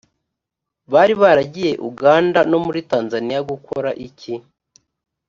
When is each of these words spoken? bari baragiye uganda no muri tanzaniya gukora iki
bari 0.93 1.13
baragiye 1.21 1.71
uganda 1.89 2.39
no 2.51 2.57
muri 2.65 2.79
tanzaniya 2.91 3.41
gukora 3.51 3.89
iki 4.07 4.33